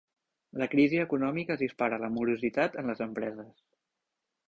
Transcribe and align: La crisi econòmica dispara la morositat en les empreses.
La 0.61 0.67
crisi 0.71 1.01
econòmica 1.01 1.59
dispara 1.63 2.01
la 2.07 2.11
morositat 2.17 2.83
en 2.85 2.93
les 2.93 3.07
empreses. 3.11 3.65